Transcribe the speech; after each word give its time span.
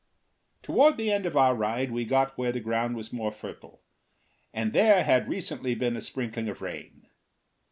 Toward 0.63 0.97
the 0.97 1.11
end 1.11 1.27
of 1.27 1.37
our 1.37 1.53
ride 1.55 1.91
we 1.91 2.05
got 2.05 2.35
where 2.35 2.51
the 2.51 2.59
ground 2.59 2.95
was 2.95 3.13
more 3.13 3.31
fertile, 3.31 3.83
and 4.51 4.73
there 4.73 5.03
had 5.03 5.29
recently 5.29 5.75
been 5.75 5.95
a 5.95 6.01
sprinkling 6.01 6.49
of 6.49 6.59
rain. 6.59 7.05